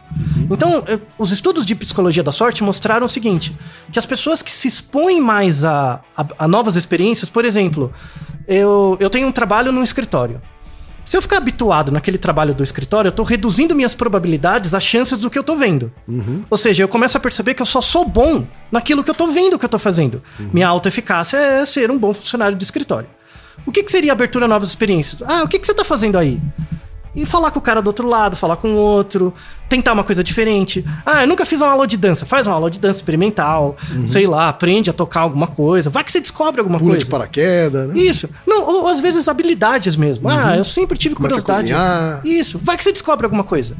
[0.49, 3.55] Então, eh, os estudos de psicologia da sorte mostraram o seguinte:
[3.91, 7.91] que as pessoas que se expõem mais a, a, a novas experiências, por exemplo,
[8.47, 10.41] eu, eu tenho um trabalho num escritório.
[11.03, 15.17] Se eu ficar habituado naquele trabalho do escritório, eu tô reduzindo minhas probabilidades, as chances
[15.17, 15.91] do que eu tô vendo.
[16.49, 19.27] Ou seja, eu começo a perceber que eu só sou bom naquilo que eu tô
[19.27, 20.21] vendo que eu tô fazendo.
[20.53, 23.09] Minha autoeficácia é ser um bom funcionário de escritório.
[23.65, 25.21] O que, que seria abertura a novas experiências?
[25.21, 26.39] Ah, o que, que você tá fazendo aí?
[27.13, 29.34] E falar com o cara do outro lado, falar com o outro,
[29.67, 30.86] tentar uma coisa diferente.
[31.06, 32.26] Ah, eu nunca fiz uma aula de dança.
[32.26, 33.76] Faz uma aula de dança experimental,
[34.08, 35.89] sei lá, aprende a tocar alguma coisa.
[35.89, 37.04] Vai que você descobre alguma Pula coisa.
[37.06, 38.00] de paraquedas, né?
[38.00, 38.30] Isso.
[38.47, 40.30] Não, ou às vezes habilidades mesmo.
[40.30, 41.69] Ah, eu sempre tive Começa curiosidade.
[42.24, 42.60] Isso.
[42.63, 43.76] Vai que você descobre alguma coisa.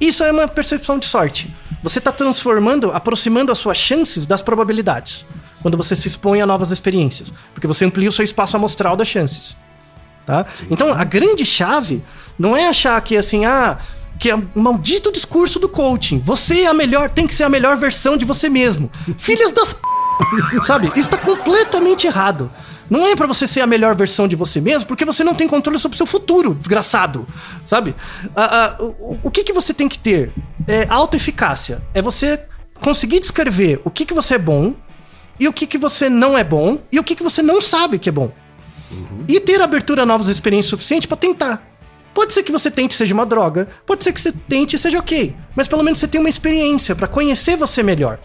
[0.00, 1.54] Isso é uma percepção de sorte.
[1.82, 5.26] Você está transformando, aproximando as suas chances das probabilidades.
[5.62, 7.32] Quando você se expõe a novas experiências.
[7.52, 9.56] Porque você amplia o seu espaço amostral das chances.
[10.26, 10.46] Tá?
[10.70, 12.02] Então, a grande chave
[12.38, 13.78] não é achar que assim, ah,
[14.18, 16.18] que é um maldito discurso do coaching.
[16.20, 18.90] Você é a melhor, tem que ser a melhor versão de você mesmo.
[19.18, 19.80] Filhas das p...
[20.62, 20.92] Sabe?
[20.94, 22.50] Isso tá completamente errado.
[22.88, 25.46] Não é pra você ser a melhor versão de você mesmo, porque você não tem
[25.46, 27.26] controle sobre o seu futuro, desgraçado.
[27.64, 27.94] Sabe?
[28.34, 30.32] Ah, ah, o, o que, que você tem que ter?
[30.66, 31.80] É autoeficácia.
[31.94, 32.44] É você
[32.80, 34.74] conseguir descrever o que, que você é bom
[35.40, 37.98] e o que, que você não é bom e o que, que você não sabe
[37.98, 38.30] que é bom.
[39.26, 41.66] E ter abertura a novas experiências suficiente pra tentar.
[42.12, 45.34] Pode ser que você tente seja uma droga, pode ser que você tente seja ok,
[45.54, 48.18] mas pelo menos você tem uma experiência pra conhecer você melhor.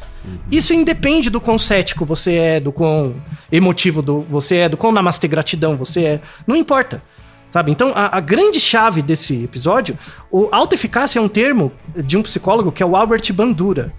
[0.52, 3.16] Isso independe do quão cético você é, do quão
[3.52, 7.02] emotivo do, você é, do quão namastê gratidão você é, não importa.
[7.48, 7.72] Sabe?
[7.72, 9.98] Então, a, a grande chave desse episódio,
[10.32, 13.94] o autoeficácia é um termo de um psicólogo que é o Albert Bandura.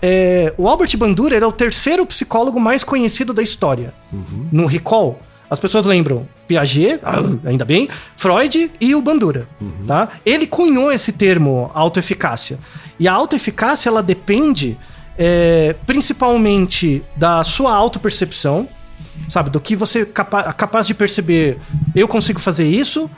[0.00, 3.92] É, o Albert Bandura era o terceiro psicólogo mais conhecido da história.
[4.52, 9.48] No Recall, as pessoas lembram Piaget, ah, ainda bem, Freud e o Bandura.
[9.86, 10.08] Tá?
[10.24, 12.58] Ele cunhou esse termo autoeficácia.
[12.98, 14.76] E a autoeficácia ela depende
[15.16, 18.68] é, principalmente da sua autopercepção,
[19.28, 19.50] sabe?
[19.50, 21.58] Do que você é capa capaz de perceber.
[21.94, 23.10] Eu consigo fazer isso.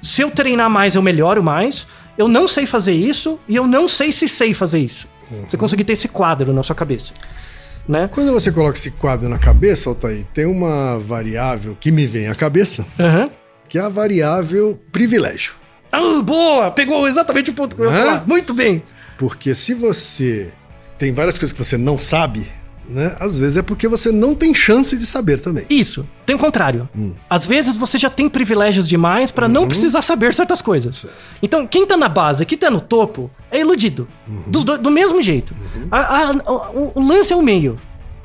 [0.00, 1.86] Se eu treinar mais, eu melhoro mais.
[2.16, 5.06] Eu não sei fazer isso e eu não sei se sei fazer isso.
[5.48, 7.12] Você conseguir ter esse quadro na sua cabeça.
[7.88, 8.08] Né?
[8.12, 12.34] Quando você coloca esse quadro na cabeça, Altair, tem uma variável que me vem à
[12.34, 13.28] cabeça, Aham.
[13.68, 15.54] que é a variável privilégio.
[15.92, 16.70] Ah, boa!
[16.70, 18.26] Pegou exatamente o ponto que eu ia falar.
[18.26, 18.82] Muito bem.
[19.18, 20.50] Porque se você
[20.98, 22.50] tem várias coisas que você não sabe,
[22.88, 23.16] né?
[23.18, 25.64] Às vezes é porque você não tem chance de saber também.
[25.70, 26.06] Isso.
[26.26, 26.88] Tem o contrário.
[27.28, 31.06] Às vezes você já tem privilégios demais pra não precisar saber certas coisas.
[31.42, 34.06] Então, quem tá na base, quem tá no topo, é iludido.
[34.46, 35.54] Dos do, do mesmo jeito.
[35.90, 36.32] A- a-
[36.72, 37.76] o, o lance é o meio.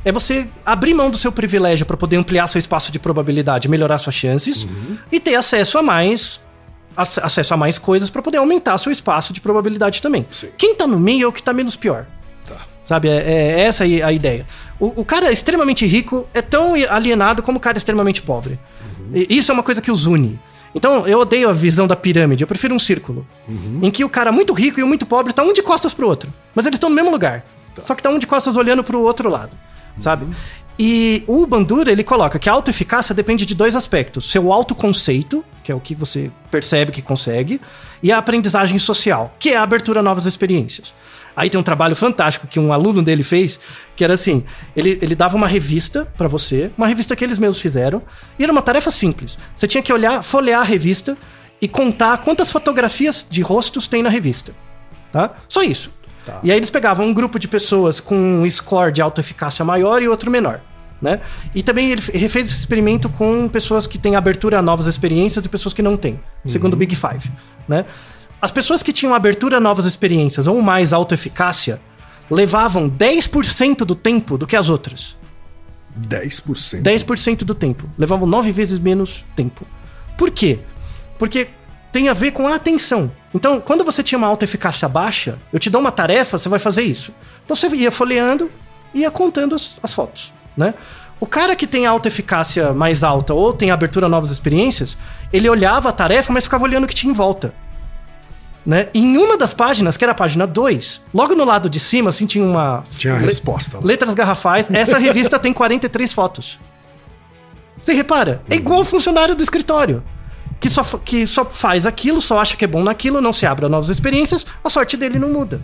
[0.05, 3.97] É você abrir mão do seu privilégio pra poder ampliar seu espaço de probabilidade, melhorar
[3.97, 4.65] suas chances
[5.11, 6.39] e ter acesso a mais
[6.95, 10.25] ac- acesso a mais coisas pra poder aumentar seu espaço de probabilidade também.
[10.31, 10.47] Sim.
[10.57, 12.05] Quem tá no meio é o que tá menos pior.
[12.89, 12.95] Tá.
[12.95, 14.47] Sabe, é, é essa aí a ideia.
[14.79, 18.59] O, o cara extremamente rico é tão alienado como o cara extremamente pobre.
[19.13, 20.39] E isso é uma coisa que os une.
[20.73, 23.25] Então, eu odeio a visão da pirâmide, eu prefiro um círculo.
[23.81, 26.07] Em que o cara muito rico e o muito pobre tá um de costas pro
[26.07, 26.31] outro.
[26.53, 27.43] Mas eles estão no mesmo lugar.
[27.77, 29.51] Só que tá um de costas olhando pro outro lado.
[29.97, 30.25] Sabe?
[30.77, 35.71] E o Bandura, ele coloca que a autoeficácia depende de dois aspectos: seu autoconceito, que
[35.71, 37.59] é o que você percebe que consegue,
[38.01, 40.93] e a aprendizagem social, que é a abertura a novas experiências.
[41.39, 43.57] Aí tem um trabalho fantástico que um aluno dele fez,
[43.95, 44.43] que era assim:
[44.75, 48.01] ele, ele dava uma revista pra você, uma revista que eles mesmos fizeram,
[48.37, 49.37] e era uma tarefa simples.
[49.55, 51.17] Você tinha que olhar, folhear a revista
[51.61, 54.53] e contar quantas fotografias de rostos tem na revista.
[55.13, 55.31] Tá?
[55.47, 55.91] Só isso.
[56.43, 60.07] E aí eles pegavam um grupo de pessoas com um score de autoeficácia maior e
[60.09, 60.59] outro menor.
[61.01, 61.21] Né?
[61.55, 65.45] E também ele fe- fez esse experimento com pessoas que têm abertura a novas experiências
[65.45, 67.31] e pessoas que não têm, segundo o Big Five.
[67.65, 67.85] Né?
[68.41, 71.81] As pessoas que tinham abertura a novas experiências ou mais autoeficácia
[72.29, 75.17] levavam 10% do tempo do que as outras.
[75.99, 76.81] 10%.
[76.81, 77.89] 10% do tempo.
[77.97, 79.65] Levavam nove vezes menos tempo.
[80.17, 80.59] Por quê?
[81.17, 81.47] Porque
[81.91, 83.11] tem a ver com a atenção.
[83.33, 86.59] Então, quando você tinha uma alta eficácia baixa, eu te dou uma tarefa, você vai
[86.59, 87.13] fazer isso.
[87.43, 88.49] Então você ia folheando
[88.93, 90.73] e ia contando as, as fotos, né?
[91.19, 94.97] O cara que tem alta eficácia mais alta ou tem abertura a novas experiências,
[95.33, 97.53] ele olhava a tarefa, mas ficava olhando o que tinha em volta.
[98.65, 98.89] Né?
[98.93, 102.25] Em uma das páginas, que era a página 2, logo no lado de cima, assim,
[102.25, 102.83] tinha uma.
[102.97, 103.83] Tinha a le- resposta lá.
[103.85, 104.69] Letras garrafais.
[104.69, 106.59] Essa revista tem 43 fotos.
[107.81, 108.41] Você repara?
[108.49, 110.03] É igual o funcionário do escritório.
[110.59, 113.65] Que só, que só faz aquilo, só acha que é bom naquilo, não se abre
[113.65, 115.61] a novas experiências, a sorte dele não muda.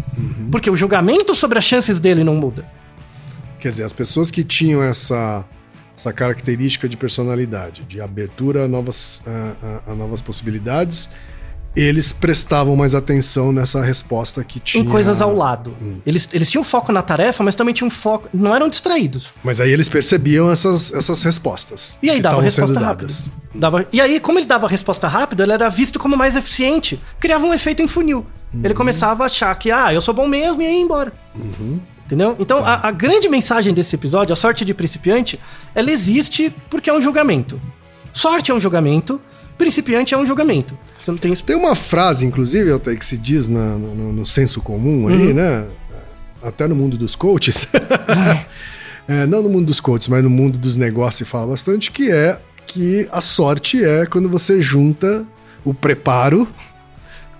[0.49, 2.65] Porque o julgamento sobre as chances dele não muda.
[3.59, 5.43] Quer dizer, as pessoas que tinham essa,
[5.97, 11.09] essa característica de personalidade, de abertura a novas, a, a- a novas possibilidades,
[11.75, 14.83] eles prestavam mais atenção nessa resposta que tinha.
[14.83, 15.75] Em coisas ao lado.
[16.05, 18.29] Eles, eles tinham foco na tarefa, mas também tinham foco.
[18.33, 19.27] Não eram distraídos.
[19.43, 21.97] Mas aí eles percebiam essas, essas respostas.
[22.01, 23.13] E aí dava resposta rápida.
[23.53, 26.99] Dava, e aí, como ele dava resposta rápida, ele era visto como mais eficiente.
[27.19, 28.25] Criava um efeito em funil.
[28.53, 28.73] Ele Uhum.
[28.73, 31.11] começava a achar que, ah, eu sou bom mesmo e ia embora.
[32.05, 32.35] Entendeu?
[32.39, 32.73] Então, Tá.
[32.83, 35.39] a, a grande mensagem desse episódio, a sorte de principiante,
[35.73, 37.59] ela existe porque é um julgamento.
[38.13, 39.19] Sorte é um julgamento,
[39.57, 40.77] principiante é um julgamento.
[40.99, 41.43] Você não tem isso.
[41.43, 45.33] Tem uma frase, inclusive, até que se diz na- no, no senso comum aí, Uhum.
[45.33, 45.65] né?
[46.43, 47.67] Até no mundo dos coaches.
[49.07, 52.11] É, não no mundo dos coaches, mas no mundo dos negócios se fala bastante, que
[52.11, 55.23] é que a sorte é quando você junta
[55.63, 56.47] o preparo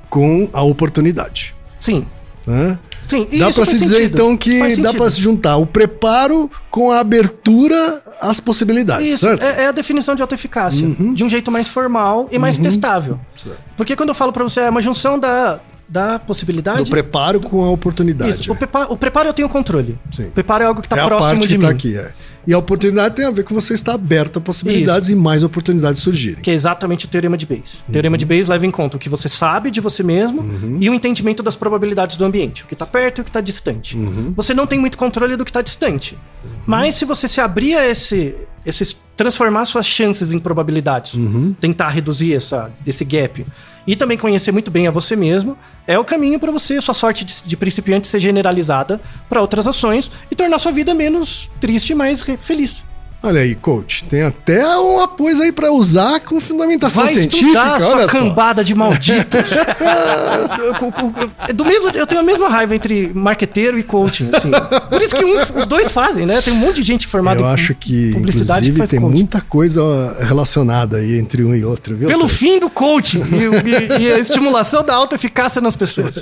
[0.07, 1.55] com a oportunidade.
[1.82, 2.05] Sim.
[2.45, 2.78] né?
[3.08, 3.28] Sim.
[3.38, 4.16] Dá faz se dizer sentido.
[4.16, 9.41] então que dá pra se juntar o preparo com a abertura às possibilidades, Isso, certo?
[9.41, 9.47] Uhum.
[9.47, 10.88] é, é a definição de autoeficácia.
[11.14, 13.20] De um jeito mais formal e mais testável.
[13.36, 13.58] Certo.
[13.78, 16.84] Porque quando eu falo pra você, é uma junção da, da possibilidade.
[16.84, 18.32] Do preparo com a oportunidade.
[18.32, 19.97] Isso, o, prepa- o preparo eu tenho controle.
[20.12, 20.28] Sim.
[20.28, 21.66] O preparo é algo que tá é a próximo parte de que mim.
[21.66, 22.12] tá aqui, é.
[22.48, 26.02] E a oportunidade tem a ver com você estar aberto a possibilidades e mais oportunidades
[26.02, 26.41] surgirem.
[26.41, 27.84] Que é exatamente o teorema de Bayes.
[27.88, 28.18] O teorema Uhum.
[28.20, 30.46] de Bayes leva em conta o que você sabe de você mesmo
[30.80, 32.64] e o entendimento das probabilidades do ambiente.
[32.64, 33.98] O que tá perto e o que tá distante.
[33.98, 34.34] Uhum.
[34.36, 36.18] Você não tem muito controle do que tá distante.
[36.66, 38.36] Mas se você se abrir a esse,
[38.66, 41.56] esses transformar suas chances em probabilidades, Uhum.
[41.60, 43.46] tentar reduzir essa, esse gap
[43.86, 45.58] e também conhecer muito bem a você mesmo,
[45.88, 50.10] é o caminho para você, sua sorte de, de principiante ser generalizada para outras ações
[50.32, 52.84] e tornar sua vida menos triste e mais feliz.
[53.26, 57.80] Olha aí, coach, tem até uma coisa aí pra usar com fundamentação Vai científica, estudar,
[57.80, 58.20] sua olha só.
[58.20, 59.50] cambada de malditos.
[61.56, 64.30] Do mesmo, eu tenho a mesma raiva entre marqueteiro e coaching.
[64.34, 64.52] assim.
[64.90, 66.40] Por isso que um- os dois fazem, né?
[66.42, 69.00] Tem um monte de gente formada Eu em acho que, publicidade que inclusive, faz tem
[69.00, 69.14] coaching.
[69.16, 72.08] muita coisa relacionada aí entre um e outro, viu?
[72.08, 76.16] Pelo fim do coaching e, e- e a estimulação da alta eficácia nas pessoas.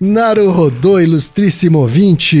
[0.00, 2.40] Naruhodô, ilustríssimo ouvinte.